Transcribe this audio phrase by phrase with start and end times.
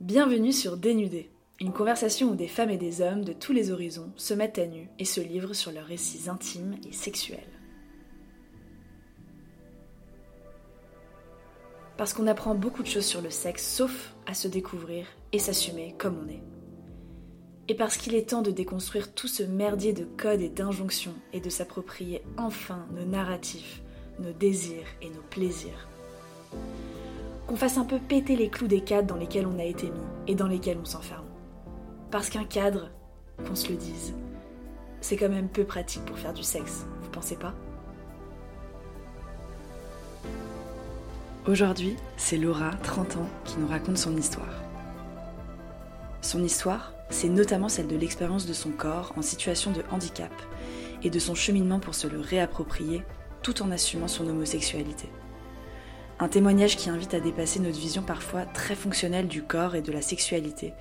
[0.00, 1.28] Bienvenue sur Dénudé,
[1.60, 4.66] une conversation où des femmes et des hommes de tous les horizons se mettent à
[4.66, 7.38] nu et se livrent sur leurs récits intimes et sexuels.
[11.98, 15.94] Parce qu'on apprend beaucoup de choses sur le sexe, sauf à se découvrir et s'assumer
[15.98, 16.42] comme on est.
[17.68, 21.40] Et parce qu'il est temps de déconstruire tout ce merdier de codes et d'injonctions et
[21.40, 23.82] de s'approprier enfin nos narratifs,
[24.18, 25.90] nos désirs et nos plaisirs
[27.50, 30.06] qu'on fasse un peu péter les clous des cadres dans lesquels on a été mis
[30.28, 31.26] et dans lesquels on s'enferme.
[32.12, 32.90] Parce qu'un cadre,
[33.44, 34.14] qu'on se le dise,
[35.00, 37.52] c'est quand même peu pratique pour faire du sexe, vous pensez pas?
[41.48, 44.62] Aujourd'hui, c'est Laura, 30 ans, qui nous raconte son histoire.
[46.20, 50.30] Son histoire, c'est notamment celle de l'expérience de son corps en situation de handicap
[51.02, 53.02] et de son cheminement pour se le réapproprier
[53.42, 55.08] tout en assumant son homosexualité.
[56.22, 59.90] Un témoignage qui invite à dépasser notre vision parfois très fonctionnelle du corps et de
[59.90, 60.74] la sexualité,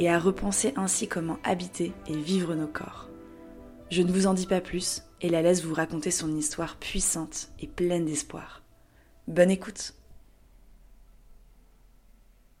[0.00, 3.08] et à repenser ainsi comment habiter et vivre nos corps.
[3.92, 7.50] Je ne vous en dis pas plus et la laisse vous raconter son histoire puissante
[7.60, 8.64] et pleine d'espoir.
[9.28, 9.94] Bonne écoute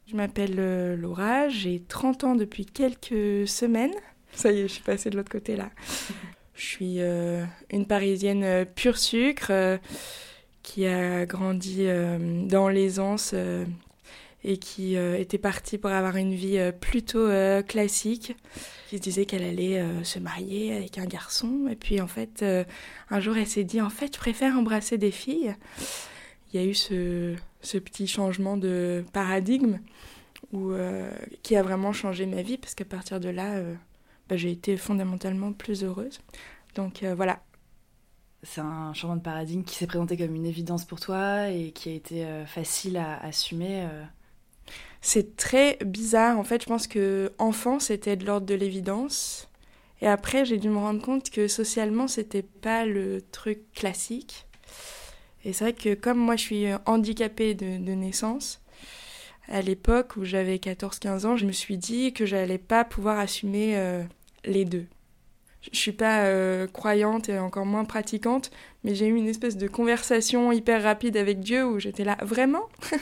[0.06, 3.94] Je m'appelle euh, Laura, j'ai 30 ans depuis quelques semaines.
[4.34, 5.70] Ça y est, je suis passée de l'autre côté là.
[6.54, 9.50] Je suis euh, une Parisienne euh, pure sucre
[10.62, 13.64] qui a grandi euh, dans l'aisance euh,
[14.44, 17.28] et qui euh, était partie pour avoir une vie plutôt
[17.66, 18.36] classique,
[18.88, 21.68] qui se disait qu'elle allait se marier avec un garçon.
[21.70, 22.44] Et puis en fait,
[23.10, 25.54] un jour, elle s'est dit, en fait, je préfère embrasser des filles.
[26.52, 27.36] Il y a eu ce,
[27.78, 29.78] petit changement de paradigme
[30.52, 30.72] où,
[31.42, 33.60] qui a vraiment changé ma vie, parce qu'à partir de là,
[34.30, 36.18] bah, j'ai été fondamentalement plus heureuse.
[36.76, 37.42] Donc voilà,
[38.42, 41.90] c'est un changement de paradigme qui s'est présenté comme une évidence pour toi et qui
[41.90, 43.82] a été euh, facile à assumer.
[43.82, 44.04] Euh.
[45.02, 46.38] C'est très bizarre.
[46.38, 49.48] En fait, je pense que enfant, c'était de l'ordre de l'évidence.
[50.00, 54.46] Et après, j'ai dû me rendre compte que socialement, c'était pas le truc classique.
[55.44, 58.62] Et c'est vrai que comme moi, je suis handicapée de, naissance,
[59.48, 63.76] à l'époque où j'avais 14-15 ans, je me suis dit que j'allais pas pouvoir assumer
[63.76, 64.02] euh,
[64.44, 64.86] les deux
[65.62, 68.50] je suis pas euh, croyante et encore moins pratiquante,
[68.82, 72.68] mais j'ai eu une espèce de conversation hyper rapide avec Dieu où j'étais là, vraiment?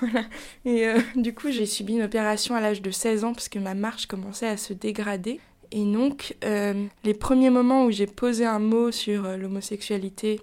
[0.00, 0.26] Voilà.
[0.66, 3.60] Et euh, du coup, j'ai subi une opération à l'âge de 16 ans parce que
[3.60, 5.38] ma marche commençait à se dégrader.
[5.70, 10.40] Et donc, euh, les premiers moments où j'ai posé un mot sur l'homosexualité,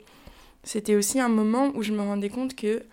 [0.64, 2.84] c'était aussi un moment où je me rendais compte que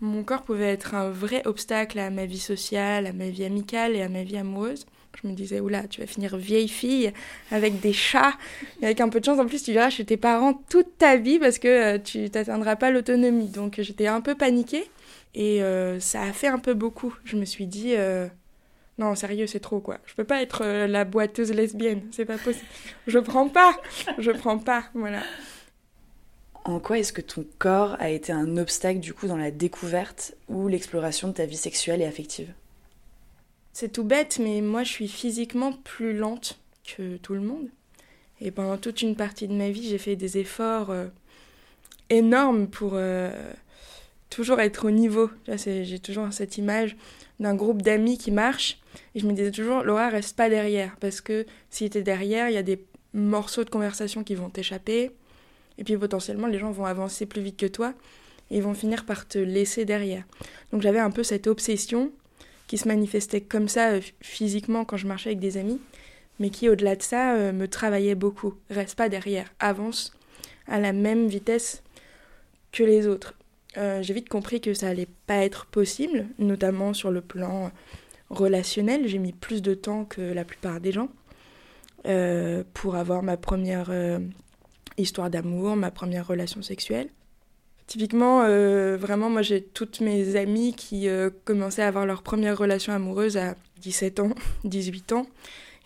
[0.00, 3.96] mon corps pouvait être un vrai obstacle à ma vie sociale, à ma vie amicale
[3.96, 4.86] et à ma vie amoureuse.
[5.22, 7.12] Je me disais, oula, tu vas finir vieille fille
[7.50, 8.34] avec des chats.
[8.82, 11.16] Et avec un peu de chance, en plus, tu verras chez tes parents toute ta
[11.16, 13.48] vie parce que euh, tu t'atteindras pas l'autonomie.
[13.48, 14.84] Donc j'étais un peu paniquée
[15.34, 17.14] et euh, ça a fait un peu beaucoup.
[17.24, 18.26] Je me suis dit, euh,
[18.98, 19.98] non, sérieux, c'est trop quoi.
[20.06, 22.66] Je peux pas être la boiteuse lesbienne, c'est pas possible.
[23.06, 23.76] Je prends pas,
[24.18, 25.22] je prends pas, voilà.
[26.64, 30.34] En quoi est-ce que ton corps a été un obstacle du coup dans la découverte
[30.48, 32.52] ou l'exploration de ta vie sexuelle et affective?
[33.76, 37.68] C'est tout bête, mais moi je suis physiquement plus lente que tout le monde.
[38.40, 41.08] Et pendant toute une partie de ma vie, j'ai fait des efforts euh,
[42.08, 43.52] énormes pour euh,
[44.30, 45.28] toujours être au niveau.
[45.46, 46.96] J'ai toujours cette image
[47.38, 48.80] d'un groupe d'amis qui marche.
[49.14, 50.96] Et je me disais toujours, Laura, reste pas derrière.
[50.98, 52.82] Parce que si tu derrière, il y a des
[53.12, 55.10] morceaux de conversation qui vont t'échapper.
[55.76, 57.92] Et puis potentiellement, les gens vont avancer plus vite que toi.
[58.50, 60.24] Et ils vont finir par te laisser derrière.
[60.72, 62.10] Donc j'avais un peu cette obsession
[62.66, 65.80] qui se manifestait comme ça euh, physiquement quand je marchais avec des amis,
[66.38, 68.54] mais qui au-delà de ça euh, me travaillait beaucoup.
[68.70, 70.12] Reste pas derrière, avance
[70.66, 71.82] à la même vitesse
[72.72, 73.34] que les autres.
[73.76, 77.70] Euh, j'ai vite compris que ça allait pas être possible, notamment sur le plan
[78.30, 79.06] relationnel.
[79.06, 81.08] J'ai mis plus de temps que la plupart des gens
[82.72, 83.90] pour avoir ma première
[84.96, 87.08] histoire d'amour, ma première relation sexuelle.
[87.86, 92.58] Typiquement, euh, vraiment, moi j'ai toutes mes amies qui euh, commençaient à avoir leur première
[92.58, 94.30] relation amoureuse à 17 ans,
[94.64, 95.26] 18 ans.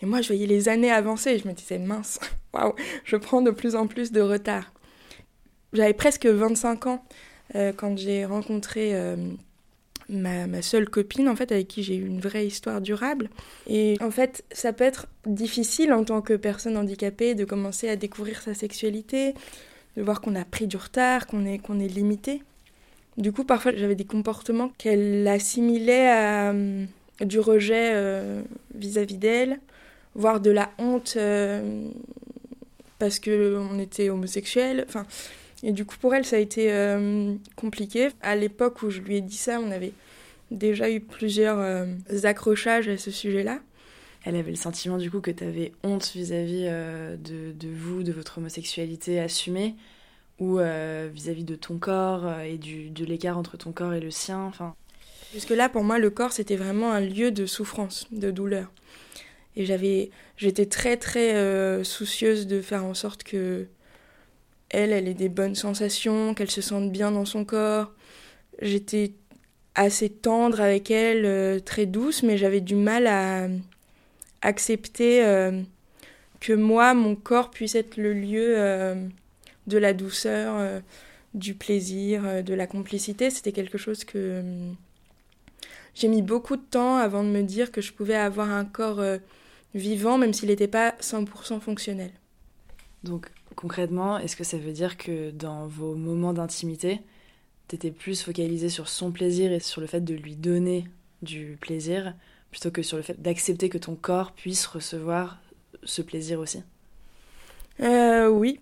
[0.01, 2.19] Et moi je voyais les années avancer et je me disais, mince,
[2.53, 2.73] waouh,
[3.05, 4.73] je prends de plus en plus de retard.
[5.73, 7.05] J'avais presque 25 ans
[7.53, 8.93] euh, quand j'ai rencontré
[10.09, 13.29] ma, ma, seule copine, en fait, avec qui j'ai eu une vraie histoire durable.
[13.67, 17.95] Et en fait, ça peut être difficile en tant que personne handicapée de commencer à
[17.95, 19.35] découvrir sa sexualité,
[19.97, 22.41] de voir qu'on a pris du retard, qu'on est, qu'on est limité.
[23.17, 26.85] Du coup, parfois, j'avais des comportements qu'elle assimilait à euh,
[27.19, 28.41] du rejet euh,
[28.73, 29.59] vis-à-vis d'elle,
[30.15, 31.89] voire de la honte euh,
[32.99, 34.85] parce qu'on était homosexuel.
[34.87, 35.05] Enfin,
[35.63, 36.73] et du coup, pour elle, ça a été
[37.55, 38.09] compliqué.
[38.21, 39.93] À l'époque où je lui ai dit ça, on avait
[40.49, 41.87] déjà eu plusieurs
[42.23, 43.59] accrochages à ce sujet-là.
[44.23, 48.11] Elle avait le sentiment du coup que tu avais honte vis-à-vis de, de, vous, de
[48.11, 49.75] votre homosexualité assumée,
[50.39, 54.51] ou vis-à-vis de ton corps et du, de l'écart entre ton corps et le sien.
[55.33, 58.71] Jusque-là, pour moi, le corps, c'était vraiment un lieu de souffrance, de douleur.
[59.55, 63.67] Et j'avais, j'étais très, très euh, soucieuse de faire en sorte que
[64.69, 67.91] elle, elle ait des bonnes sensations, qu'elle se sente bien dans son corps.
[68.61, 69.13] J'étais
[69.75, 73.47] assez tendre avec elle, euh, très douce, mais j'avais du mal à
[74.41, 75.61] accepter euh,
[76.39, 78.55] que moi, mon corps puisse être le lieu
[79.67, 80.81] de la douceur,
[81.35, 83.29] du plaisir, de la complicité.
[83.29, 84.41] C'était quelque chose que
[85.93, 88.99] j'ai mis beaucoup de temps avant de me dire que je pouvais avoir un corps
[88.99, 89.17] euh,
[89.75, 92.11] vivant, même s'il n'était pas 100% fonctionnel.
[93.03, 97.01] Donc concrètement, est-ce que ça veut dire que dans vos moments d'intimité,
[97.67, 100.85] tu étais plus focalisé sur son plaisir et sur le fait de lui donner
[101.21, 102.13] du plaisir,
[102.51, 105.39] plutôt que sur le fait d'accepter que ton corps puisse recevoir
[105.83, 106.61] ce plaisir aussi
[107.81, 108.59] euh, Oui.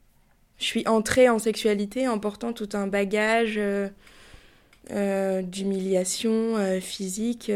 [0.58, 3.56] Je suis entrée en sexualité en portant tout un bagage.
[3.58, 3.90] Euh,
[4.92, 7.52] euh, d'humiliation euh, physique.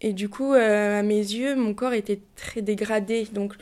[0.00, 3.26] Et du coup, à mes yeux, mon corps était très dégradé.
[3.32, 3.54] Donc,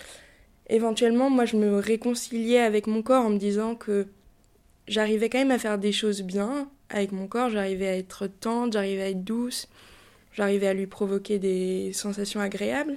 [0.69, 4.09] éventuellement, moi, je me réconciliais avec mon corps en me disant que
[4.89, 7.49] j'arrivais quand même à faire des choses bien avec mon corps.
[7.49, 9.69] J'arrivais à être tendre, j'arrivais à être douce,
[10.41, 12.97] j'arrivais à lui provoquer des sensations agréables.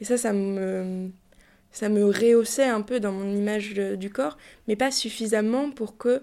[0.00, 1.08] Et ça, ça me,
[1.72, 4.36] ça me rehaussait un peu dans mon image du corps,
[4.68, 6.22] mais pas suffisamment pour que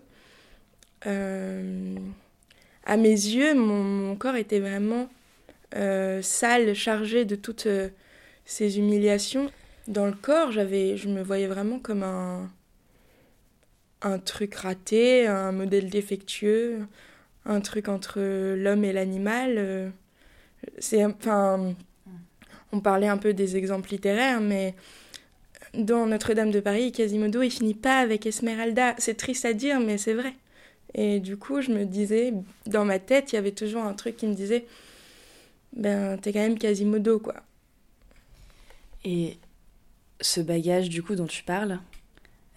[2.85, 5.09] à mes yeux, mon, corps était vraiment
[5.75, 7.89] euh, sale, chargé de toutes euh,
[8.45, 9.51] ces humiliations.
[9.87, 12.49] Dans le corps, j'avais, je me voyais vraiment comme un,
[14.01, 16.79] un truc raté, un modèle défectueux,
[17.45, 18.19] un truc entre
[18.55, 19.93] l'homme et l'animal.
[22.73, 24.75] On parlait un peu des exemples littéraires, mais
[25.73, 28.95] dans Notre-Dame de Paris, Quasimodo, il finit pas avec Esmeralda.
[28.97, 30.33] C'est triste à dire, mais c'est vrai.
[30.93, 32.33] Et du coup, je me disais,
[32.65, 34.65] dans ma tête, il y avait toujours un truc qui me disait,
[35.75, 37.35] ben, t'es quand même Quasimodo, quoi.
[39.05, 39.37] Et
[40.19, 41.79] ce bagage, du coup, dont tu parles,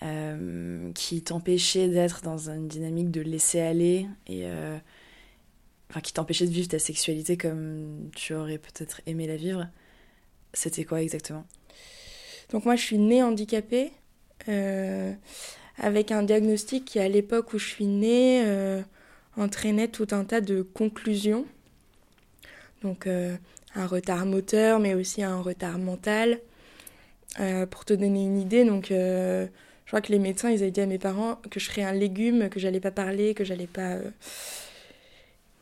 [0.03, 4.77] euh, qui t'empêchait d'être dans une dynamique de laisser aller et euh,
[5.95, 9.69] enfin qui t'empêchait de vivre ta sexualité comme tu aurais peut-être aimé la vivre,
[10.53, 11.47] c'était quoi exactement?
[12.51, 13.93] Donc moi, je suis née handicapée.
[14.49, 15.13] Euh,
[15.79, 18.83] avec un diagnostic qui, à l'époque où je suis née, euh,
[19.37, 21.47] entraînait tout un tas de conclusions.
[22.83, 23.37] Donc euh,
[23.77, 26.41] un retard moteur, mais aussi un retard mental.
[27.71, 29.49] Pour te donner une idée, donc je
[29.87, 32.49] crois que les médecins, ils avaient dit à mes parents que je serais un légume,
[32.49, 33.97] que j'allais pas parler, que j'allais pas.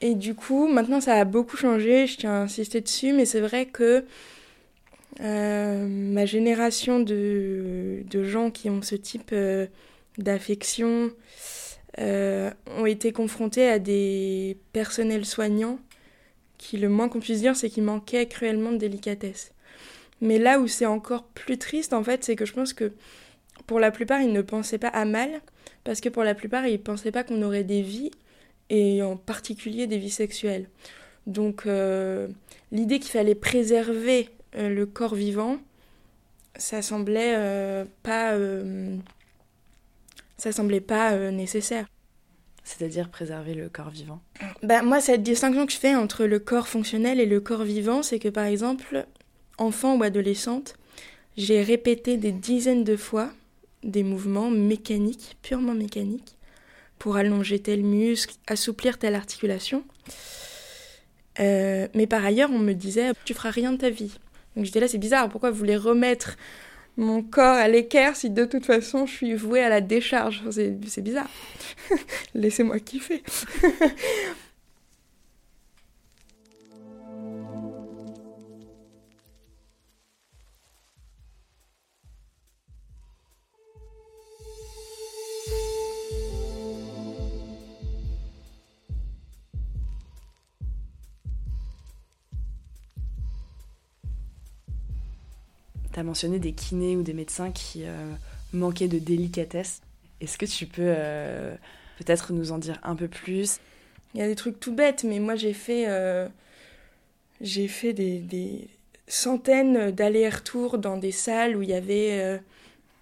[0.03, 3.41] Et du coup, maintenant ça a beaucoup changé, je tiens à insister dessus, mais c'est
[3.41, 4.05] vrai que
[5.21, 9.33] ma génération de, gens qui ont ce type
[10.19, 11.11] d'affection
[11.99, 15.79] euh, ont été confrontés à des personnels soignants
[16.59, 19.53] qui, le moins qu'on puisse dire, c'est qu'ils manquaient cruellement de délicatesse.
[20.21, 22.93] Mais là où c'est encore plus triste, en fait, c'est que je pense que
[23.67, 25.41] pour la plupart, ils ne pensaient pas à mal,
[25.85, 28.13] parce que pour la plupart, ils ne pensaient pas qu'on aurait des vies,
[28.71, 30.69] et en particulier des vies sexuelles.
[31.27, 32.29] Donc euh,
[32.71, 35.59] l'idée qu'il fallait préserver euh, le corps vivant,
[36.57, 38.37] ça semblait pas
[40.43, 41.87] ça semblait pas euh, nécessaire.
[42.65, 44.21] C'est-à-dire préserver le corps vivant?
[44.65, 48.03] Bah, Moi, cette distinction que je fais entre le corps fonctionnel et le corps vivant,
[48.03, 49.07] c'est que par exemple,
[49.57, 50.75] enfant ou adolescente,
[51.37, 53.31] j'ai répété des dizaines de fois
[53.85, 56.37] des mouvements mécaniques, purement mécaniques,
[57.03, 59.83] pour allonger tel muscle, assouplir telle articulation.
[61.41, 64.21] Euh, mais par ailleurs, on me disait, tu feras rien de ta vie.
[64.55, 66.37] Donc j'étais là, c'est bizarre, pourquoi vous voulez remettre
[66.97, 70.45] mon corps à l'équerre si de toute façon je suis vouée à la décharge?
[70.53, 71.29] C'est bizarre.
[72.37, 73.25] Laissez-moi kiffer.
[95.93, 98.13] Tu as mentionné des kinés ou des médecins qui euh,
[98.53, 99.83] manquaient de délicatesse.
[100.21, 101.55] Est-ce que tu peux euh,
[101.99, 103.59] peut-être nous en dire un peu plus?
[104.15, 106.29] Il y a des trucs tout bêtes, mais moi j'ai fait, euh,
[107.41, 108.69] j'ai fait des,
[109.09, 112.41] centaines d'allers-retours dans des salles où il y avait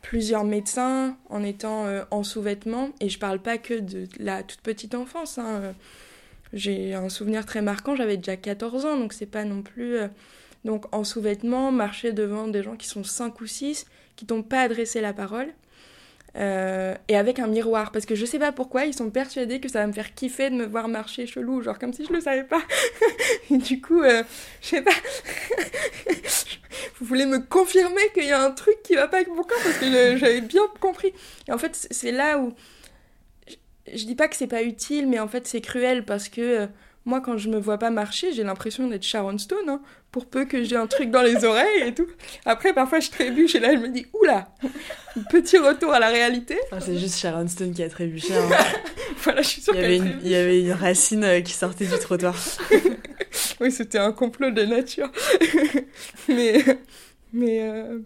[0.03, 2.89] plusieurs médecins en étant en sous-vêtements.
[3.01, 5.39] Et je parle pas que de la toute petite enfance.
[5.39, 5.75] Hein.
[6.53, 9.99] j'ai un souvenir très marquant, j'avais déjà 14 ans, donc c'est pas non plus...
[10.65, 13.87] donc en sous-vêtements, marcher devant des gens qui sont 5 ou 6,
[14.17, 15.49] qui t'ont pas adressé la parole.
[16.37, 17.91] Euh, et avec un miroir.
[17.91, 20.51] Parce que je sais pas pourquoi ils sont persuadés que ça va me faire kiffer
[20.51, 22.63] de me voir marcher chelou genre comme si je le savais pas.
[23.51, 24.23] Et du coup euh,
[24.61, 24.93] je sais pas.
[27.01, 29.59] Vous voulez me confirmer qu'il y a un truc qui va pas avec mon corps
[29.65, 31.13] parce que j'avais bien compris.
[31.49, 32.55] Et en fait c'est là où
[33.93, 36.67] je, dis pas que c'est pas utile mais en fait c'est cruel parce que euh,
[37.07, 39.81] moi, quand je me vois pas marcher, j'ai l'impression d'être Sharon Stone, hein,
[40.13, 42.07] pour peu que j'ai un truc dans les oreilles et tout.
[42.45, 44.55] Après, parfois, je trébuche et là, je me dis, oula,
[45.31, 46.59] petit retour à la réalité.
[46.71, 48.37] Ah, c'est juste Sharon Stone qui a trébuché.
[48.37, 48.49] Hein.
[49.23, 51.53] voilà, je suis sûre il y, avait une, il y avait une racine euh, qui
[51.53, 52.37] sortait du trottoir.
[53.61, 55.11] oui, c'était un complot de nature.
[56.29, 56.63] mais.
[57.33, 57.63] Mais.
[57.63, 57.99] Euh,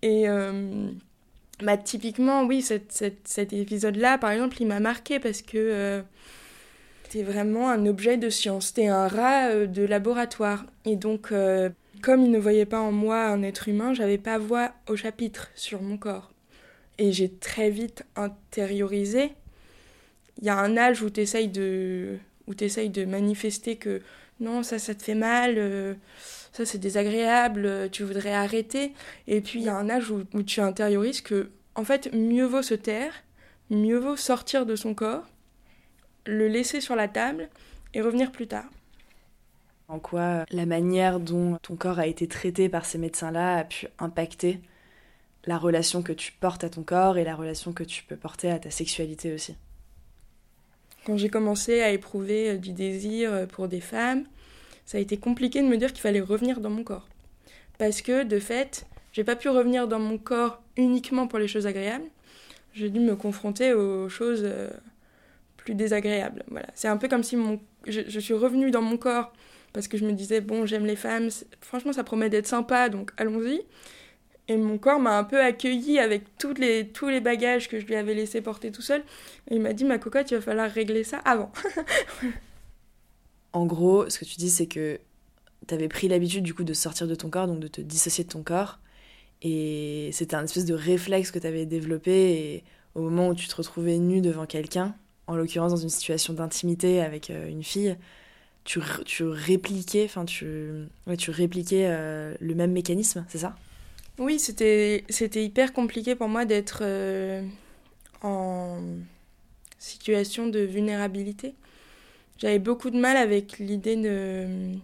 [0.00, 0.28] et.
[0.28, 0.88] Euh,
[1.62, 6.02] bah, typiquement, oui, cet, cet épisode-là, par exemple, il m'a marqué parce que
[7.12, 8.68] c'était vraiment un objet de science.
[8.68, 10.64] C'était un rat euh, de laboratoire.
[10.86, 11.68] Et donc, euh,
[12.00, 15.50] comme il ne voyait pas en moi un être humain, j'avais pas voix au chapitre
[15.54, 16.32] sur mon corps.
[16.96, 19.32] Et j'ai très vite intériorisé.
[20.40, 22.16] Il y a un âge où tu essayes de,
[22.46, 24.00] où essayes de manifester que
[24.40, 25.92] non, ça, ça te fait mal, euh,
[26.54, 28.94] ça, c'est désagréable, tu voudrais arrêter.
[29.26, 32.62] Et puis, il y a un âge où tu intériorises que, en fait, mieux vaut
[32.62, 33.12] se taire,
[33.68, 35.26] mieux vaut sortir de son corps
[36.26, 37.48] le laisser sur la table
[37.94, 38.70] et revenir plus tard.
[39.88, 43.88] En quoi la manière dont ton corps a été traité par ces médecins-là a pu
[43.98, 44.60] impacter
[45.44, 48.50] la relation que tu portes à ton corps et la relation que tu peux porter
[48.50, 49.56] à ta sexualité aussi?
[51.04, 54.24] Quand j'ai commencé à éprouver euh, du désir euh, pour des femmes,
[54.86, 57.08] ça a été compliqué de me dire qu'il fallait revenir dans mon corps.
[57.78, 61.66] Parce que, de fait, j'ai pas pu revenir dans mon corps uniquement pour les choses
[61.66, 62.06] agréables.
[62.74, 64.70] J'ai dû me confronter aux choses euh,
[65.62, 66.44] plus désagréable.
[66.48, 66.68] Voilà.
[66.74, 67.60] C'est un peu comme si mon...
[67.86, 69.32] je, suis revenue dans mon corps
[69.72, 71.28] parce que je me disais, bon, j'aime les femmes,
[71.60, 73.62] franchement, ça promet d'être sympa, donc allons-y.
[74.48, 76.24] Et mon corps m'a un peu accueilli avec
[76.58, 79.02] les, tous les bagages que je lui avais laissé porter tout seul.
[79.50, 81.52] Et il m'a dit, ma cocotte, il va falloir régler ça avant.
[83.52, 84.98] en gros, ce que tu dis, c'est que
[85.66, 88.24] tu avais pris l'habitude du coup de sortir de ton corps, donc de te dissocier
[88.24, 88.80] de ton corps.
[89.42, 92.64] Et c'était un espèce de réflexe que tu avais développé.
[92.94, 94.94] Au moment où tu te retrouvais nu devant quelqu'un,
[95.26, 97.96] en l'occurrence dans une situation d'intimité avec euh, une fille,
[98.64, 100.86] tu, tu répliquais, enfin tu,
[101.18, 103.56] tu répliquais euh, le même mécanisme, c'est ça?
[104.18, 107.42] Oui, c'était c'était hyper compliqué pour moi d'être euh,
[108.22, 108.80] en
[109.78, 111.54] situation de vulnérabilité.
[112.38, 114.74] J'avais beaucoup de mal avec l'idée de,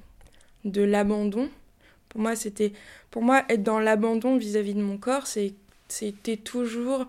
[0.64, 1.48] de l'abandon.
[2.08, 2.72] Pour moi, c'était
[3.10, 7.06] pour moi être dans l'abandon vis-à-vis de mon corps, c'était toujours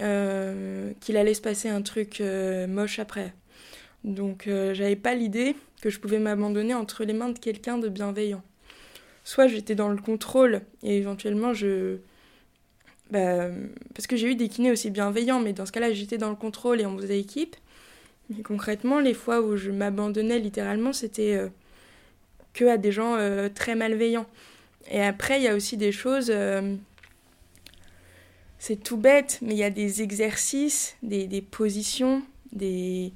[0.00, 3.34] euh, qu'il allait se passer un truc euh, moche après.
[4.02, 7.88] Donc euh, j'avais pas l'idée que je pouvais m'abandonner entre les mains de quelqu'un de
[7.88, 8.42] bienveillant.
[9.24, 11.98] Soit j'étais dans le contrôle et éventuellement je...
[13.10, 13.48] Bah,
[13.94, 16.36] parce que j'ai eu des kinés aussi bienveillants, mais dans ce cas-là j'étais dans le
[16.36, 17.56] contrôle et on faisait équipe.
[18.30, 21.36] Mais concrètement, les fois où je m'abandonnais littéralement, c'était
[22.54, 23.18] que à des gens
[23.52, 24.26] très malveillants.
[24.88, 26.32] Et après, il y a aussi des choses
[28.60, 33.14] c'est tout bête, mais il y a des exercices, des, positions, des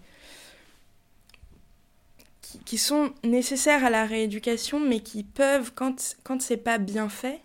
[2.65, 7.43] qui, sont nécessaires à la rééducation, mais qui peuvent, quand, quand c'est pas bien fait,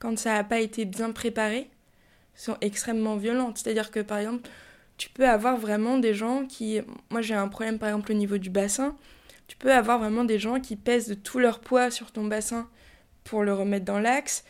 [0.00, 1.70] quand ça n'a pas été bien préparé,
[2.34, 3.58] sont extrêmement violentes.
[3.58, 4.50] C'est-à-dire que, par exemple,
[4.96, 6.80] tu peux avoir vraiment des gens qui...
[7.10, 8.96] Moi, j'ai un problème, par exemple, au niveau du bassin.
[9.46, 12.68] Tu peux avoir vraiment des gens qui pèsent de tout leur poids sur ton bassin
[13.22, 14.44] pour le remettre dans l'axe.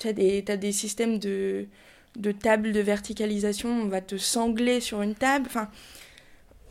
[0.00, 1.68] Tu as des, as des systèmes de
[2.16, 5.46] de table de verticalisation, on va te sangler sur une table.
[5.46, 5.68] Enfin,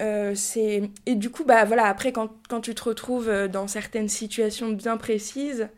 [0.02, 1.86] euh, c'est et du coup, bah voilà.
[1.86, 5.70] Après, quand, tu te retrouves euh, dans certaines situations bien précises,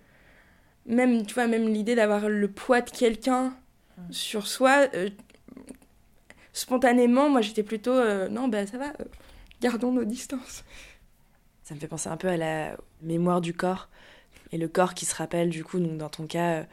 [0.86, 3.54] même tu vois, même l'idée d'avoir le poids de quelqu'un
[3.98, 4.12] mmh.
[4.12, 5.10] sur soi, euh,
[6.54, 8.94] spontanément, moi j'étais plutôt non, bah ça va,
[9.62, 10.64] gardons nos distances.
[11.64, 13.88] Ça me fait penser un peu à la mémoire du corps
[14.52, 16.66] et le corps qui se rappelle du coup, donc dans ton cas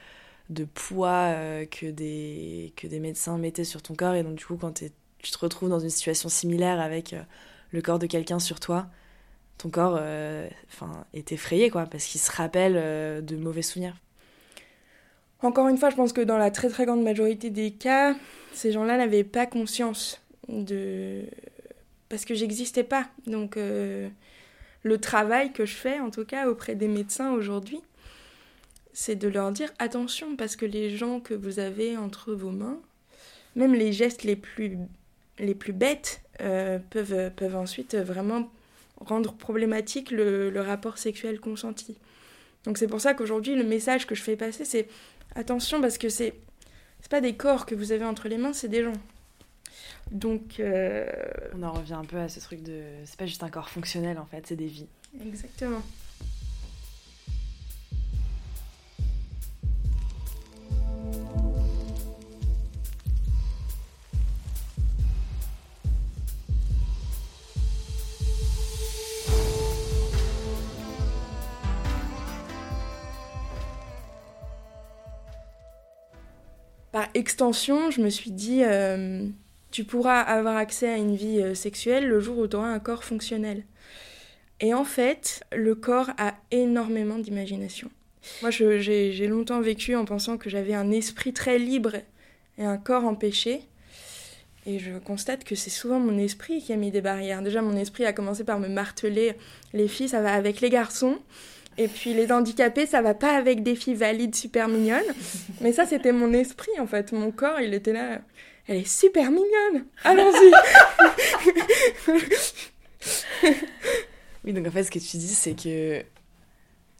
[0.50, 4.14] de poids euh, que, des, que des médecins mettaient sur ton corps.
[4.14, 4.83] Et donc, du coup, quand
[5.19, 7.23] tu te retrouves dans une situation similaire avec euh,
[7.71, 8.88] le corps de quelqu'un sur toi,
[9.59, 13.97] ton corps euh, enfin est effrayé, quoi, parce qu'il se rappelle de mauvais souvenirs.
[15.42, 18.14] Encore une fois, je pense que dans la très très grande majorité des cas,
[18.52, 21.23] ces gens-là n'avaient pas conscience de.
[22.09, 23.07] parce que j'existais pas.
[23.26, 27.80] Donc, le travail que je fais, en tout cas, auprès des médecins aujourd'hui,
[28.92, 32.80] c'est de leur dire attention parce que les gens que vous avez entre vos mains,
[33.56, 34.78] même les gestes les plus,
[35.38, 38.50] les plus bêtes, euh, peuvent, peuvent ensuite vraiment
[38.97, 41.97] rendre problématique le, le rapport sexuel consenti.
[42.64, 44.88] Donc c'est pour ça qu'aujourd'hui, le message que je fais passer, c'est
[45.35, 46.35] attention parce que c'est
[47.00, 48.92] c'est pas des corps que vous avez entre les mains, c'est des gens.
[50.11, 50.61] Donc.
[50.61, 51.06] Euh,
[51.54, 52.82] On en revient un peu à ce truc de.
[53.06, 54.87] C'est pas juste un corps fonctionnel en fait, c'est des vies.
[55.25, 55.82] Exactement.
[77.20, 79.26] Extension, je me suis dit, euh,
[79.70, 82.80] tu pourras avoir accès à une vie euh, sexuelle le jour où tu auras un
[82.80, 83.64] corps fonctionnel.
[84.60, 87.90] Et en fait, le corps a énormément d'imagination.
[88.42, 91.96] Moi, j'ai longtemps vécu en pensant que j'avais un esprit très libre
[92.58, 93.62] et un corps empêché.
[94.66, 97.40] Et je constate que c'est souvent mon esprit qui a mis des barrières.
[97.42, 99.34] Déjà, mon esprit a commencé par me marteler
[99.72, 101.18] les filles, ça va avec les garçons.
[101.80, 105.00] Et puis les handicapés, ça va pas avec des filles valides super mignonnes.
[105.62, 107.10] Mais ça, c'était mon esprit en fait.
[107.12, 108.18] Mon corps, il était là.
[108.66, 109.87] Elle est super mignonne.
[110.04, 110.52] Allons-y.
[114.44, 116.04] oui, donc en fait, ce que tu dis, c'est que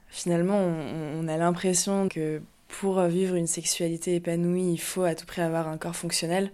[0.09, 5.43] finalement, on, a l'impression que pour vivre une sexualité épanouie, il faut à tout prix
[5.43, 6.53] avoir un corps fonctionnel.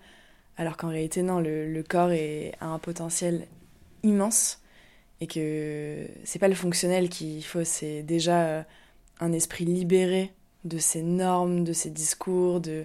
[0.56, 3.47] Alors qu'en réalité, non, le, corps a un potentiel
[4.02, 4.59] immense
[5.20, 8.62] et que c'est pas le fonctionnel qu'il faut, c'est déjà euh,
[9.20, 10.32] un esprit libéré
[10.64, 12.85] de ces normes, de ces discours, de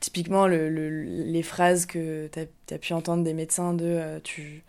[0.00, 4.62] typiquement le, les phrases que tu as, pu entendre des médecins de euh, tu,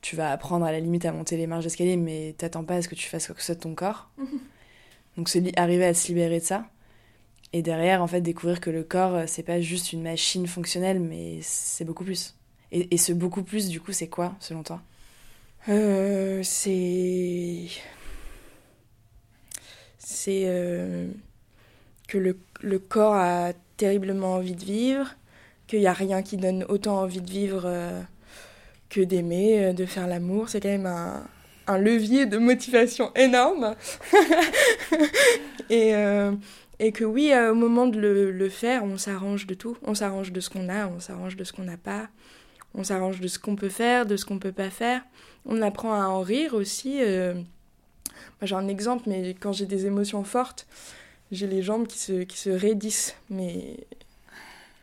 [0.00, 2.82] tu vas apprendre à la limite à monter les marches d'escalier, mais t'attends pas à
[2.82, 4.10] ce que tu fasses quoi que ce soit de ton corps.
[5.16, 6.66] Donc c'est arriver à se libérer de ça.
[7.54, 11.00] Et derrière, en fait, découvrir que le corps, euh, c'est pas juste une machine fonctionnelle,
[11.00, 12.34] mais c'est beaucoup plus.
[12.70, 14.80] Et, et ce beaucoup plus, du coup, c'est quoi, selon toi?
[15.68, 17.68] Euh, c'est.
[19.98, 21.08] C'est euh,
[22.08, 25.14] que le, corps a terriblement envie de vivre,
[25.66, 28.00] qu'il n'y a rien qui donne autant envie de vivre euh,
[28.90, 30.48] que d'aimer, de faire l'amour.
[30.48, 33.74] C'est quand même un, levier de motivation énorme.
[35.70, 35.92] et,
[36.78, 39.76] et que oui, au moment de le, faire, on s'arrange de tout.
[39.82, 42.08] On s'arrange de ce qu'on a, on s'arrange de ce qu'on n'a pas.
[42.74, 45.02] On s'arrange de ce qu'on peut faire, de ce qu'on peut pas faire.
[45.46, 46.98] On apprend à en rire aussi.
[47.02, 47.34] Euh.
[48.42, 50.66] J'ai un exemple, mais quand j'ai des émotions fortes,
[51.30, 53.76] j'ai les jambes qui se, qui se raidissent, mais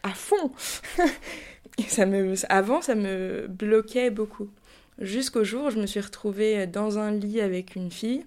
[0.04, 0.52] à fond.
[1.88, 2.06] Ça
[2.50, 4.50] avant, ça me bloquait beaucoup.
[5.00, 8.26] Jusqu'au jour où je me suis retrouvée dans un lit avec une fille,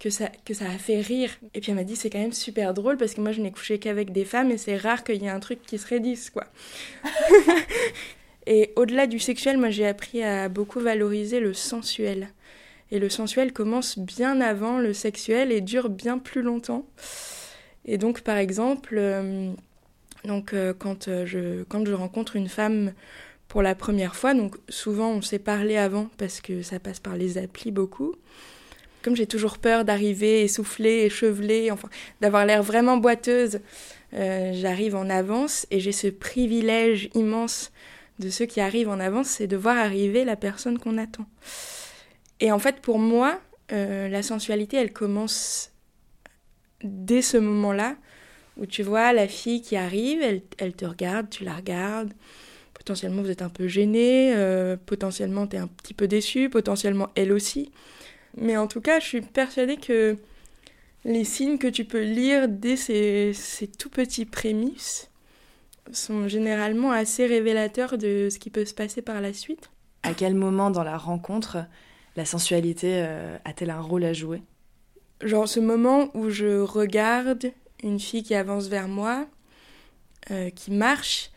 [0.00, 1.30] que ça, que ça a fait rire.
[1.52, 3.52] Et puis elle m'a dit c'est quand même super drôle parce que moi je n'ai
[3.52, 6.30] couché qu'avec des femmes et c'est rare qu'il y ait un truc qui se raidisse,
[6.30, 6.46] quoi.
[8.46, 12.28] Et au-delà du sexuel, moi j'ai appris à beaucoup valoriser le sensuel.
[12.90, 16.86] Et le sensuel commence bien avant le sexuel et dure bien plus longtemps.
[17.86, 19.50] Et donc par exemple, euh,
[20.26, 22.92] euh, quand, euh, je, quand je rencontre une femme
[23.48, 27.16] pour la première fois, donc souvent on s'est parlé avant parce que ça passe par
[27.16, 28.14] les applis beaucoup.
[29.02, 31.88] Comme j'ai toujours peur d'arriver essoufflée, échevelée, enfin
[32.20, 33.60] d'avoir l'air vraiment boiteuse,
[34.12, 37.70] j'arrive en avance et j'ai ce privilège immense
[38.18, 41.26] de ceux qui arrivent en avance, c'est de voir arriver la personne qu'on attend.
[42.40, 43.40] Et en fait, pour moi,
[43.72, 45.72] euh, la sensualité, elle commence
[46.82, 47.96] dès ce moment-là,
[48.56, 50.22] où tu vois la fille qui arrive,
[50.58, 52.12] elle, te regarde, tu la regardes,
[52.74, 57.08] potentiellement vous êtes un peu gêné, euh, potentiellement tu es un petit peu déçu, potentiellement
[57.14, 57.72] elle aussi.
[58.36, 60.16] Mais en tout cas, je suis persuadée que
[61.04, 65.10] les signes que tu peux lire dès ces, ces tout petits prémices,
[65.92, 69.70] sont généralement assez révélateurs de ce qui peut se passer par la suite.
[70.02, 71.58] À quel moment dans la rencontre
[72.16, 74.42] la sensualité euh, a-t-elle un rôle à jouer?
[75.22, 79.26] Genre ce moment où je regarde une fille qui avance vers moi,
[80.30, 81.30] euh, qui marche,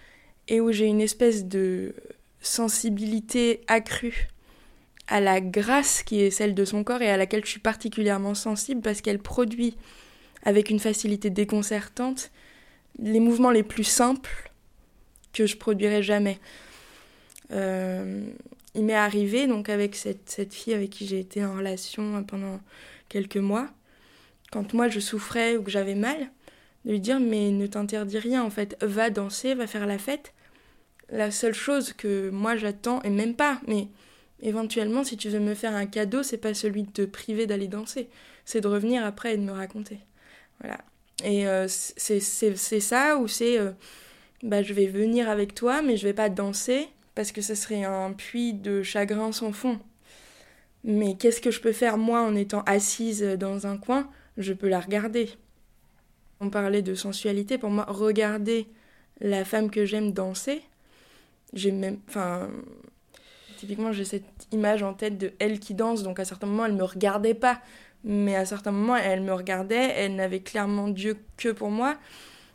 [0.47, 1.93] et où j'ai une espèce de
[2.41, 4.29] sensibilité accrue
[5.07, 8.35] à la grâce qui est celle de son corps et à laquelle je suis particulièrement
[8.35, 9.77] sensible parce qu'elle produit
[10.43, 12.31] avec une facilité déconcertante
[12.99, 14.51] les mouvements les plus simples
[15.33, 16.39] que je produirais jamais.
[17.51, 18.27] Euh,
[18.75, 22.59] il m'est arrivé, donc avec cette, cette fille avec qui j'ai été en relation pendant
[23.09, 23.67] quelques mois,
[24.51, 26.29] quand moi je souffrais ou que j'avais mal,
[26.85, 30.33] de lui dire mais ne t'interdis rien en fait, va danser, va faire la fête.
[31.09, 33.87] La seule chose que moi j'attends, et même pas, mais
[34.41, 37.67] éventuellement si tu veux me faire un cadeau, c'est pas celui de te priver d'aller
[37.67, 38.09] danser,
[38.45, 39.99] c'est de revenir après et de me raconter.
[40.59, 40.79] Voilà.
[41.23, 43.71] Et euh, c'est ça ou c'est euh,
[44.43, 47.83] bah, je vais venir avec toi, mais je vais pas danser parce que ce serait
[47.83, 49.79] un puits de chagrin sans fond.
[50.83, 54.09] Mais qu'est-ce que je peux faire moi en étant assise dans un coin?
[54.37, 55.29] Je peux la regarder.
[56.39, 58.67] On parlait de sensualité, pour moi, regarder
[59.19, 60.61] la femme que j'aime danser,
[61.53, 61.99] j'ai même.
[62.07, 62.49] Enfin.
[63.57, 66.75] Typiquement, j'ai cette image en tête de elle qui danse, donc à certains moments, elle
[66.75, 67.59] me regardait pas,
[68.07, 71.97] mais à certains moments, elle me regardait, elle n'avait clairement Dieu que pour moi.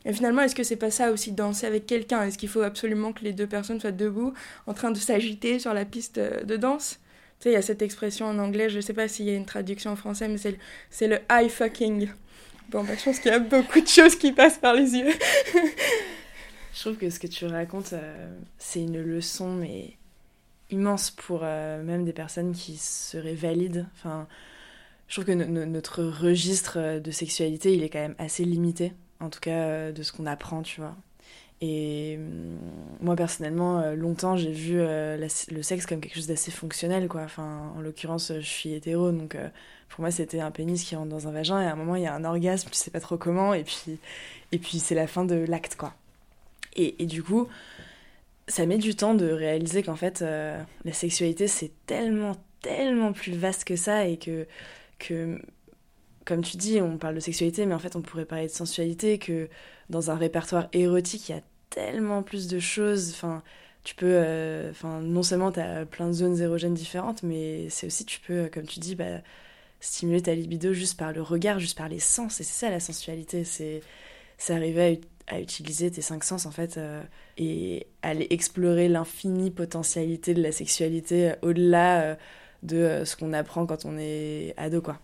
[0.04, 2.22] Et finalement, est-ce que c'est pas ça aussi danser avec quelqu'un?
[2.22, 4.32] Est-ce qu'il faut absolument que les deux personnes soient debout,
[4.66, 6.98] en train de s'agiter sur la piste de danse?
[7.38, 9.34] Tu sais, il y a cette expression en anglais, je sais pas s'il y a
[9.34, 10.56] une traduction en français, mais c'est
[11.06, 12.08] le, le eye fucking.
[12.70, 15.12] Bon, bah, je pense qu'il y a beaucoup de choses qui passent par les yeux.
[16.74, 19.92] je trouve que ce que tu racontes, euh, c'est une leçon, mais
[20.70, 23.86] immense pour euh, même des personnes qui seraient valides.
[23.94, 24.26] Enfin,
[25.12, 29.40] je trouve que notre registre de sexualité, il est quand même assez limité, en tout
[29.40, 30.96] cas euh, de ce qu'on apprend, tu vois.
[31.60, 32.58] Et hum,
[33.02, 37.20] moi personnellement, longtemps j'ai vu le sexe comme quelque chose d'assez fonctionnel, quoi.
[37.20, 39.36] Enfin, en l'occurrence, je suis hétéro, donc
[39.90, 42.04] pour moi c'était un pénis qui rentre dans un vagin et à un moment il
[42.04, 43.98] y a un orgasme, tu sais pas trop comment, et puis,
[44.50, 45.92] et puis c'est la fin de l'acte quoi.
[46.74, 47.48] Et, du coup,
[48.48, 53.34] ça met du temps de réaliser qu'en fait euh, la sexualité c'est tellement, tellement plus
[53.34, 54.46] vaste que ça et que,
[55.02, 55.38] que,
[56.24, 59.18] comme tu dis, on parle de sexualité, mais en fait on pourrait parler de sensualité,
[59.18, 59.48] que
[59.90, 63.10] dans un répertoire érotique il y a tellement plus de choses.
[63.10, 63.42] Enfin,
[63.84, 67.86] tu peux, euh, enfin, non seulement tu as plein de zones érogènes différentes, mais c'est
[67.86, 69.20] aussi, tu peux, comme tu dis, bah,
[69.80, 72.40] stimuler ta libido juste par le regard, juste par les sens.
[72.40, 73.82] Et c'est ça la sensualité, c'est
[74.48, 77.02] arriver à, utiliser tes cinq sens en fait euh,
[77.38, 82.18] et aller explorer l'infinie potentialité de la sexualité euh, au-delà
[82.62, 84.98] de ce qu'on apprend quand on est ado quoi.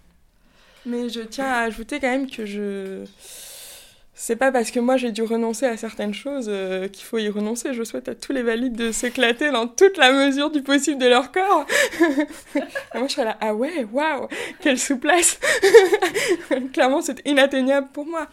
[0.87, 3.05] Mais je tiens à ajouter quand même que je
[4.21, 7.29] c'est pas parce que moi j'ai dû renoncer à certaines choses euh, qu'il faut y
[7.29, 7.73] renoncer.
[7.73, 11.07] Je souhaite à tous les valides de s'éclater dans toute la mesure du possible de
[11.07, 11.64] leur corps.
[12.94, 14.27] moi je serais là, ah ouais, waouh,
[14.61, 15.38] quelle souplesse
[16.73, 18.27] Clairement c'est inatteignable pour moi.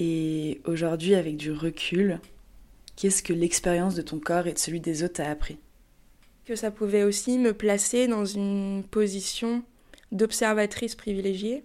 [0.00, 2.20] Et aujourd'hui, avec du recul,
[2.96, 5.58] qu'est-ce que l'expérience de ton corps et de celui des autres t'a appris?
[6.46, 9.62] Que ça pouvait aussi me placer dans une position
[10.10, 11.64] d'observatrice privilégiée.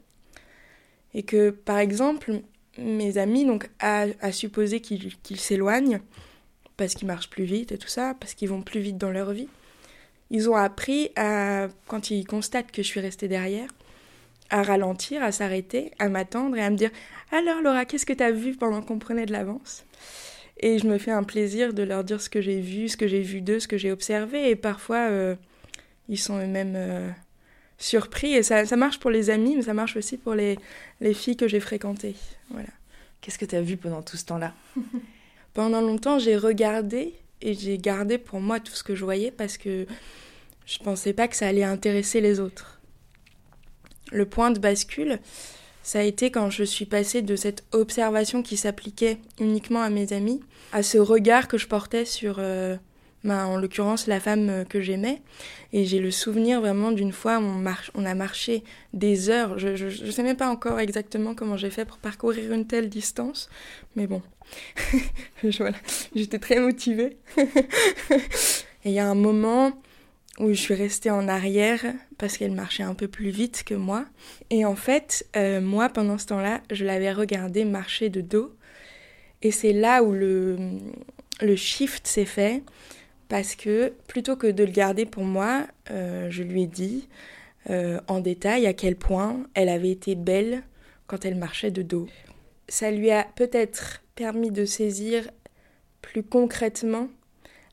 [1.13, 2.41] Et que, par exemple,
[2.77, 6.01] mes amis, donc, à, supposer qu'ils s'éloignent,
[6.75, 9.31] parce qu'ils marchent plus vite et tout ça, parce qu'ils vont plus vite dans leur
[9.31, 9.47] vie,
[10.29, 13.69] ils ont appris à, quand ils constatent que je suis restée derrière,
[14.49, 16.91] à ralentir, à s'arrêter, à m'attendre et à me dire
[17.31, 19.85] Alors Laura, qu'est-ce que tu as vu pendant qu'on prenait de l'avance?
[20.59, 23.07] Et je me fais un plaisir de leur dire ce que j'ai vu, ce que
[23.07, 24.49] j'ai vu d'eux, ce que j'ai observé.
[24.49, 25.35] Et parfois, euh,
[26.07, 27.09] ils sont eux-mêmes euh,
[27.77, 28.33] surpris.
[28.33, 30.57] Et ça, ça, marche pour les amis, mais ça marche aussi pour les,
[31.01, 32.15] les filles que j'ai fréquentées.
[32.49, 32.69] Voilà.
[33.19, 34.53] Qu'est-ce que tu as vu pendant tout ce temps-là?
[35.53, 39.57] Pendant longtemps, j'ai regardé et j'ai gardé pour moi tout ce que je voyais parce
[39.57, 39.85] que
[40.65, 42.74] je pensais pas que ça allait intéresser les autres.
[44.11, 45.19] Le point de bascule,
[45.83, 50.13] ça a été quand je suis passée de cette observation qui s'appliquait uniquement à mes
[50.13, 50.41] amis,
[50.73, 52.75] à ce regard que je portais sur, euh,
[53.23, 55.21] en l'occurrence, la femme euh, que j'aimais.
[55.73, 57.63] Et j'ai le souvenir vraiment d'une fois, on,
[57.93, 58.63] on a marché
[58.93, 59.59] des heures.
[59.59, 63.49] Je ne sais même pas encore exactement comment j'ai fait pour parcourir une telle distance,
[63.95, 64.21] mais bon,
[66.15, 67.17] j'étais très motivée.
[68.85, 69.71] Et il y a un moment
[70.39, 71.81] où je suis restée en arrière
[72.17, 74.05] parce qu'elle marchait un peu plus vite que moi.
[74.49, 78.53] Et en fait, euh, moi, pendant ce temps-là, je l'avais regardée marcher de dos.
[79.41, 80.57] Et c'est là où le,
[81.41, 82.63] le shift s'est fait
[83.27, 87.07] parce que plutôt que de le garder pour moi, euh, je lui ai dit
[87.69, 90.63] euh, en détail à quel point elle avait été belle
[91.07, 92.07] quand elle marchait de dos.
[92.67, 95.29] Ça lui a peut-être permis de saisir
[96.01, 97.09] plus concrètement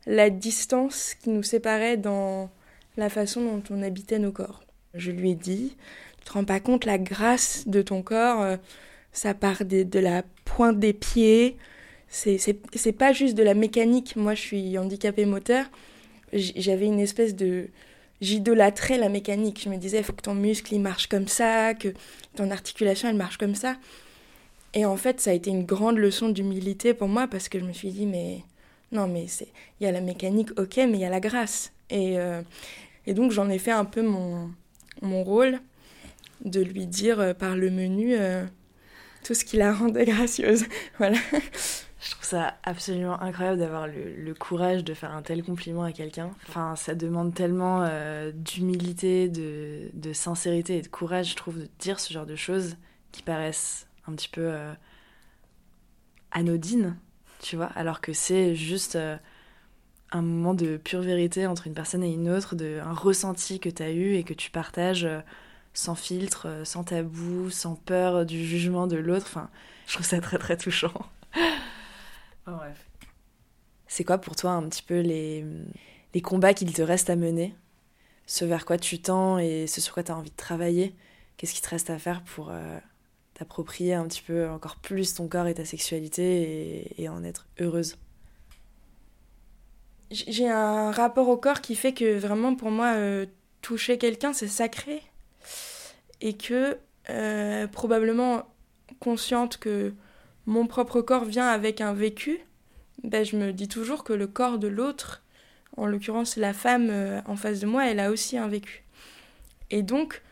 [0.07, 2.51] la distance qui nous séparait dans
[2.97, 4.63] la façon dont on habitait nos corps.
[4.95, 5.77] Je lui ai dit,
[6.19, 8.57] tu te rends pas compte la grâce de ton corps, euh,
[9.13, 11.57] ça part de, la pointe des pieds,
[12.09, 14.17] c'est pas juste de la mécanique.
[14.17, 15.67] Moi, je suis handicapée moteur,
[16.33, 17.69] j'avais une espèce de
[18.21, 19.63] j'idolâtrais la mécanique.
[19.63, 21.89] Je me disais, il faut que ton muscle il marche comme ça, que
[22.37, 23.77] ton articulation elle marche comme ça.
[24.75, 27.65] Et en fait, ça a été une grande leçon d'humilité pour moi parce que je
[27.65, 28.43] me suis dit, mais
[28.93, 29.27] non, mais
[29.81, 31.73] il y a la mécanique, ok, mais il y a la grâce.
[31.91, 32.43] Et, euh,
[33.07, 34.51] et donc j'en ai fait un peu mon,
[35.01, 35.61] mon rôle.
[36.45, 38.17] de lui dire par le menu
[39.25, 40.65] tout ce qui la rendait gracieuse.
[40.99, 41.19] voilà.
[42.05, 46.33] Je trouve ça absolument incroyable d'avoir le, courage de faire un tel compliment à quelqu'un.
[46.49, 51.69] Enfin, ça demande tellement euh, d'humilité, de, de, sincérité et de courage, je trouve, de
[51.79, 52.77] dire ce genre de choses
[53.13, 54.73] qui paraissent un petit peu euh,
[56.33, 56.97] anodines,
[57.43, 59.17] tu vois, alors que c'est juste euh,
[60.13, 63.69] un moment de pure vérité entre une personne et une autre, de, un ressenti que
[63.69, 65.07] tu as eu et que tu partages
[65.75, 69.27] sans filtre, sans tabou, sans peur du jugement de l'autre.
[69.27, 69.51] Enfin,
[69.87, 70.93] je trouve ça très très touchant.
[72.47, 72.87] bref.
[73.87, 75.45] C'est quoi pour toi un petit peu les,
[76.15, 77.55] les combats qu'il te reste à mener?
[78.27, 80.95] Ce vers quoi tu tends et ce sur quoi tu as envie de travailler?
[81.37, 82.79] Qu'est-ce qui te reste à faire pour euh,
[83.43, 87.97] t'approprier un petit peu encore plus ton corps et ta sexualité et, en être heureuse
[90.13, 93.27] J'ai un rapport au corps qui fait que vraiment pour moi, euh,
[93.61, 95.03] toucher quelqu'un, c'est sacré.
[96.21, 96.79] Et que
[97.11, 98.45] euh, probablement
[99.01, 99.93] consciente que
[100.47, 102.39] mon propre corps vient avec un vécu,
[103.03, 105.25] ben, je me dis toujours que le corps de l'autre,
[105.77, 108.85] en l'occurrence la femme euh, en face de moi, elle a aussi un vécu.
[109.71, 110.23] Et donc,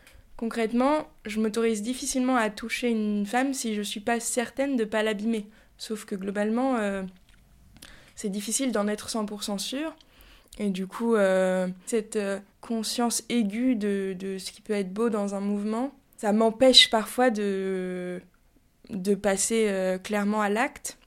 [0.41, 4.83] concrètement, je m'autorise difficilement à toucher une femme si je ne suis pas certaine de
[4.83, 5.45] ne pas l'abîmer.
[5.77, 7.03] Sauf que globalement, euh,
[8.15, 9.95] c'est difficile d'en être 100% sûr.
[10.57, 12.17] Et du coup, euh, cette
[12.59, 18.19] conscience aiguë de, ce qui peut être beau dans un mouvement, ça m'empêche parfois de,
[19.21, 20.97] passer euh, clairement à l'acte.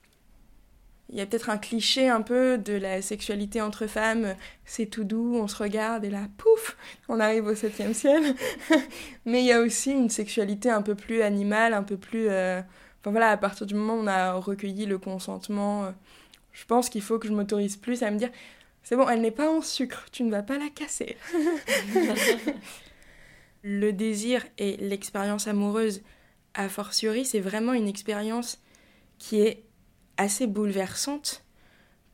[1.09, 5.03] Il y a peut-être un cliché un peu de la sexualité entre femmes, c'est tout
[5.03, 6.75] doux, on se regarde et là, pouf,
[7.09, 8.35] on arrive au septième ciel.
[9.25, 12.27] Mais il y a aussi une sexualité un peu plus animale, un peu plus...
[12.29, 12.61] Euh,
[13.01, 15.91] enfin voilà, à partir du moment où on a recueilli le consentement, euh,
[16.53, 18.31] je pense qu'il faut que je m'autorise plus à me dire,
[18.81, 21.17] c'est bon, elle n'est pas en sucre, tu ne vas pas la casser.
[23.63, 26.01] le désir et l'expérience amoureuse
[26.55, 28.59] a fortiori, c'est vraiment une expérience
[29.19, 29.64] qui est
[30.17, 31.43] assez bouleversante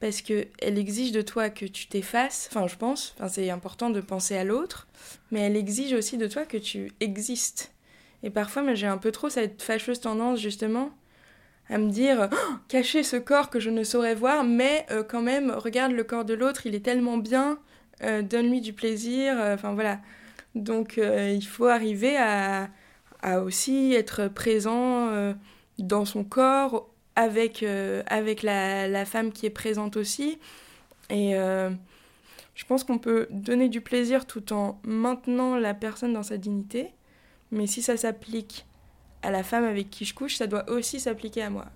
[0.02, 3.92] parce que elle exige de toi que tu t'effaces, enfin je pense, enfin c'est important
[3.92, 4.88] de penser à l'autre,
[5.30, 7.72] mais elle exige aussi de toi que tu existes.
[8.24, 10.92] Et parfois, j'ai un peu trop cette fâcheuse tendance justement
[11.70, 12.36] à me dire oh,
[12.68, 16.26] cacher ce corps que je ne saurais voir, mais euh, quand même regarde le corps
[16.26, 17.60] de l'autre, il est tellement bien,
[18.04, 20.00] euh, donne-lui du plaisir, euh, enfin voilà.
[20.56, 22.70] Donc il faut arriver à,
[23.22, 25.34] à aussi être présent
[25.78, 26.91] dans son corps
[27.22, 30.40] avec, euh, avec la, la, femme qui est présente aussi.
[31.10, 31.70] Et euh,
[32.56, 36.88] je pense qu'on peut donner du plaisir tout en maintenant la personne dans sa dignité.
[37.52, 38.66] Mais si ça s'applique
[39.22, 41.68] à la femme avec qui je couche, ça doit aussi s'appliquer à moi.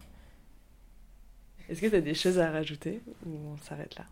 [1.70, 4.06] Est-ce que tu as des choses à rajouter ou on s'arrête là?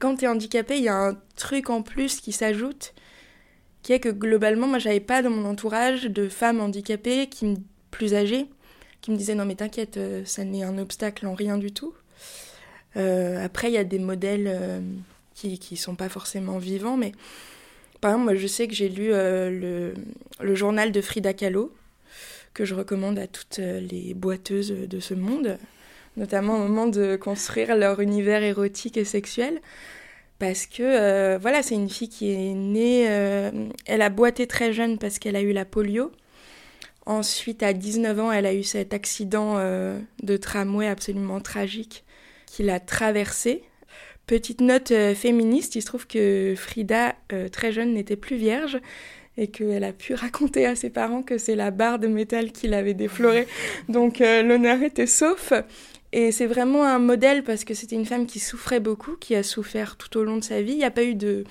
[0.00, 2.92] Quand tu es handicapé, il y a un truc en plus qui s'ajoute
[3.82, 7.56] qui est que globalement, moi, j'avais pas dans mon entourage de femmes handicapées qui
[7.90, 8.46] plus âgées
[9.02, 11.92] qui me disaient non mais t'inquiète, euh, ça n'est un obstacle en rien du tout.
[12.96, 14.80] Euh, après, il y a des modèles euh,
[15.34, 17.12] qui qui sont pas forcément vivants, mais
[18.00, 19.94] par exemple, moi, je sais que j'ai lu le,
[20.40, 21.72] le, journal de Frida Kahlo
[22.54, 25.58] que je recommande à toutes les boiteuses de ce monde,
[26.16, 29.60] notamment au moment de construire leur univers érotique et sexuel
[30.42, 34.72] parce que euh, voilà, c'est une fille qui est née, euh, elle a boité très
[34.72, 36.10] jeune parce qu'elle a eu la polio.
[37.06, 42.04] Ensuite, à 19 ans, elle a eu cet accident euh, de tramway absolument tragique
[42.46, 43.62] qui l'a traversée.
[44.26, 47.16] Petite note féministe, il se trouve que Frida,
[47.50, 48.78] très jeune, n'était plus vierge
[49.36, 52.68] et qu'elle a pu raconter à ses parents que c'est la barre de métal qui
[52.68, 53.48] l'avait déflorée.
[53.88, 55.52] Donc l'honneur était sauf.
[56.12, 59.42] Et c'est vraiment un modèle parce que c'était une femme qui souffrait beaucoup, qui a
[59.42, 60.72] souffert tout au long de sa vie.
[60.72, 61.44] Il n'y a pas eu de,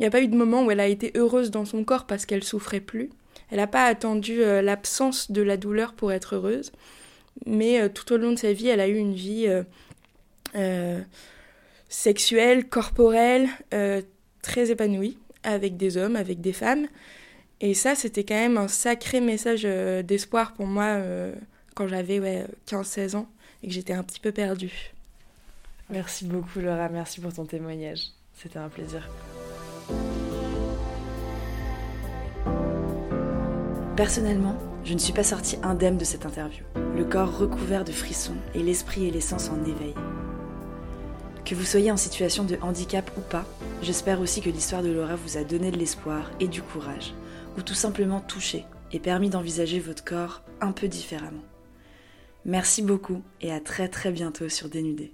[0.00, 2.44] a pas eu de moment où elle a été heureuse dans son corps parce qu'elle
[2.44, 3.10] souffrait plus.
[3.50, 6.72] Elle n'a pas attendu euh, l'absence de la douleur pour être heureuse.
[7.46, 9.46] Mais euh, tout au long de sa vie, elle a eu une vie
[10.54, 11.00] euh,
[11.88, 13.48] sexuelle, corporelle,
[14.42, 16.86] très épanouie, avec des hommes, avec des femmes.
[17.60, 19.62] Et ça, c'était quand même un sacré message
[20.04, 21.00] d'espoir pour moi
[21.74, 23.28] quand j'avais ouais, 15-16 ans
[23.62, 24.92] et que j'étais un petit peu perdue.
[25.90, 28.10] Merci beaucoup Laura, merci pour ton témoignage.
[28.34, 29.08] C'était un plaisir.
[33.98, 36.62] Personnellement, je ne suis pas sortie indemne de cette interview,
[36.96, 39.92] le corps recouvert de frissons et l'esprit et l'essence en éveil.
[41.44, 43.44] Que vous soyez en situation de handicap ou pas,
[43.82, 47.12] j'espère aussi que l'histoire de Laura vous a donné de l'espoir et du courage,
[47.58, 51.42] ou tout simplement touché et permis d'envisager votre corps un peu différemment.
[52.44, 55.10] Merci beaucoup et à très très bientôt sur Dénudé.